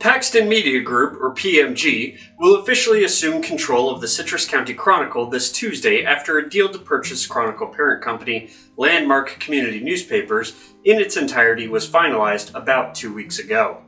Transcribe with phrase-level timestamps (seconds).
[0.00, 5.52] Paxton Media Group, or PMG, will officially assume control of the Citrus County Chronicle this
[5.52, 10.54] Tuesday after a deal to purchase Chronicle parent company Landmark Community Newspapers
[10.86, 13.82] in its entirety was finalized about two weeks ago.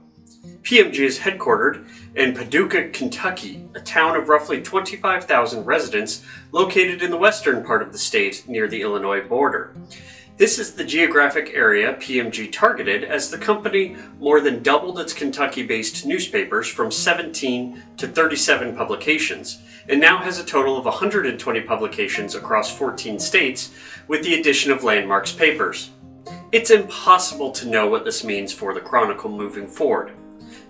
[0.60, 6.22] PMG is headquartered in Paducah, Kentucky, a town of roughly 25,000 residents
[6.52, 9.74] located in the western part of the state near the Illinois border.
[10.38, 15.62] This is the geographic area PMG targeted as the company more than doubled its Kentucky
[15.62, 19.60] based newspapers from 17 to 37 publications,
[19.90, 23.72] and now has a total of 120 publications across 14 states
[24.08, 25.90] with the addition of Landmark's papers.
[26.50, 30.12] It's impossible to know what this means for the Chronicle moving forward.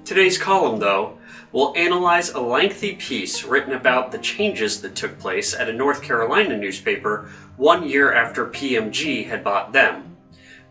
[0.05, 1.19] Today's column, though,
[1.53, 6.03] will analyze a lengthy piece written about the changes that took place at a North
[6.03, 10.17] Carolina newspaper one year after PMG had bought them.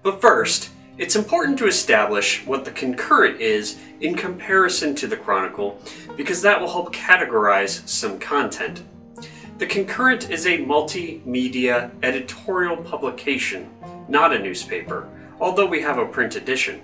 [0.02, 5.80] But first, it's important to establish what the concurrent is in comparison to the Chronicle
[6.18, 8.84] because that will help categorize some content.
[9.60, 13.70] The concurrent is a multimedia editorial publication,
[14.08, 15.08] not a newspaper,
[15.40, 16.82] although we have a print edition.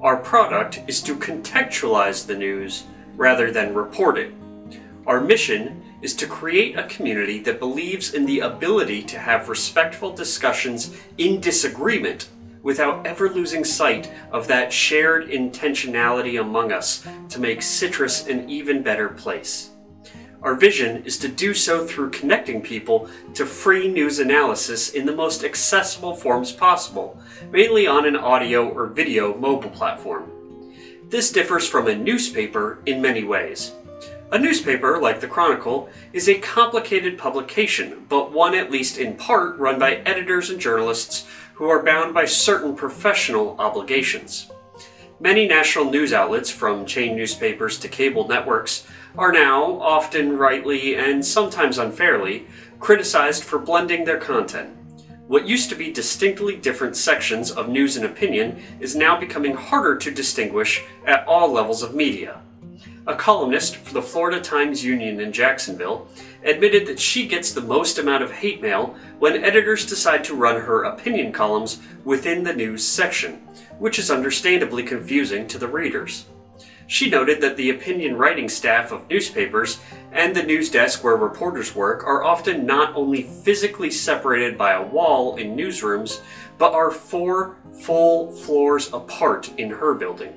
[0.00, 2.84] Our product is to contextualize the news
[3.16, 4.32] rather than report it.
[5.06, 10.12] Our mission is to create a community that believes in the ability to have respectful
[10.12, 12.28] discussions in disagreement
[12.62, 18.82] without ever losing sight of that shared intentionality among us to make Citrus an even
[18.82, 19.70] better place.
[20.42, 25.14] Our vision is to do so through connecting people to free news analysis in the
[25.14, 27.18] most accessible forms possible,
[27.50, 30.30] mainly on an audio or video mobile platform.
[31.08, 33.72] This differs from a newspaper in many ways.
[34.32, 39.56] A newspaper, like the Chronicle, is a complicated publication, but one at least in part
[39.58, 44.50] run by editors and journalists who are bound by certain professional obligations.
[45.20, 51.24] Many national news outlets, from chain newspapers to cable networks, are now, often rightly and
[51.24, 52.46] sometimes unfairly,
[52.80, 54.75] criticized for blending their content.
[55.28, 59.96] What used to be distinctly different sections of news and opinion is now becoming harder
[59.96, 62.40] to distinguish at all levels of media.
[63.08, 66.06] A columnist for the Florida Times Union in Jacksonville
[66.44, 70.60] admitted that she gets the most amount of hate mail when editors decide to run
[70.60, 73.34] her opinion columns within the news section,
[73.80, 76.26] which is understandably confusing to the readers.
[76.86, 79.80] She noted that the opinion writing staff of newspapers
[80.12, 84.86] and the news desk where reporters work are often not only physically separated by a
[84.86, 86.20] wall in newsrooms,
[86.58, 90.32] but are four full floors apart in her building.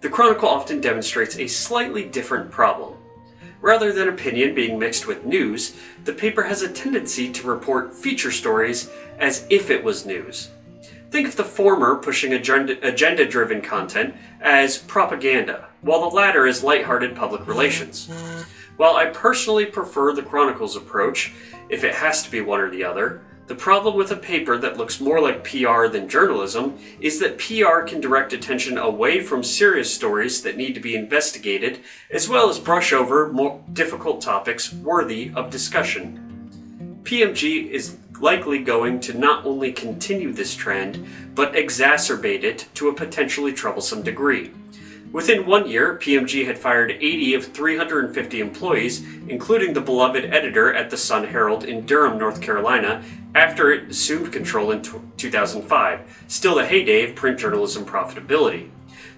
[0.00, 2.94] The Chronicle often demonstrates a slightly different problem.
[3.60, 8.32] Rather than opinion being mixed with news, the paper has a tendency to report feature
[8.32, 8.90] stories
[9.20, 10.50] as if it was news.
[11.12, 17.14] Think of the former pushing agenda driven content as propaganda, while the latter is lighthearted
[17.14, 18.08] public relations.
[18.78, 21.34] While I personally prefer the Chronicle's approach,
[21.68, 24.78] if it has to be one or the other, the problem with a paper that
[24.78, 29.92] looks more like PR than journalism is that PR can direct attention away from serious
[29.92, 31.80] stories that need to be investigated,
[32.10, 37.00] as well as brush over more difficult topics worthy of discussion.
[37.02, 42.94] PMG is likely going to not only continue this trend, but exacerbate it to a
[42.94, 44.52] potentially troublesome degree.
[45.12, 50.88] Within one year, PMG had fired 80 of 350 employees, including the beloved editor at
[50.88, 56.64] the Sun Herald in Durham, North Carolina, after it assumed control in 2005, still the
[56.64, 58.70] heyday of print journalism profitability.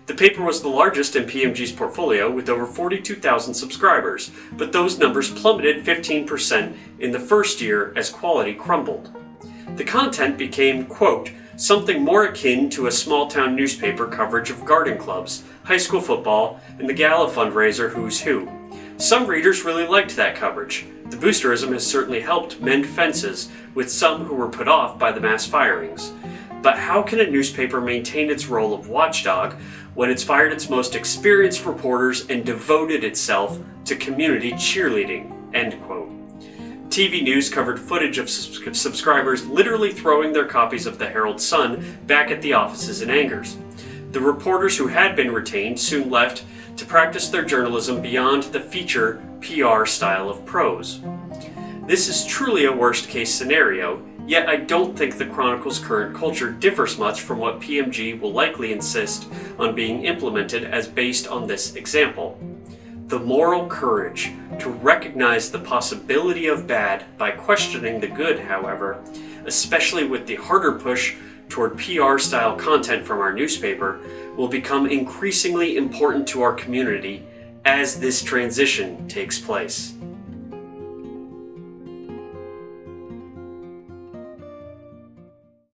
[0.06, 5.31] The paper was the largest in PMG's portfolio with over 42,000 subscribers, but those numbers
[5.31, 9.10] plummeted 15% in the first year as quality crumbled.
[9.76, 14.98] The content became, quote, something more akin to a small town newspaper coverage of garden
[14.98, 18.47] clubs, high school football, and the gala fundraiser Who's Who.
[18.98, 20.84] Some readers really liked that coverage.
[21.06, 25.21] The boosterism has certainly helped mend fences with some who were put off by the
[25.21, 26.12] mass firings.
[26.65, 29.53] But how can a newspaper maintain its role of watchdog
[29.93, 35.31] when it's fired its most experienced reporters and devoted itself to community cheerleading?
[35.55, 36.11] End quote.
[36.89, 42.31] TV News covered footage of subscribers literally throwing their copies of the Herald Sun back
[42.31, 43.59] at the offices in angers.
[44.13, 46.45] The reporters who had been retained soon left
[46.78, 51.03] to practice their journalism beyond the feature PR style of prose.
[51.87, 56.50] This is truly a worst case scenario, Yet I don't think the Chronicle's current culture
[56.50, 59.28] differs much from what PMG will likely insist
[59.59, 62.38] on being implemented as based on this example.
[63.09, 69.04] The moral courage to recognize the possibility of bad by questioning the good, however,
[69.44, 71.15] especially with the harder push
[71.50, 74.00] toward PR style content from our newspaper
[74.36, 77.22] will become increasingly important to our community
[77.66, 79.94] as this transition takes place.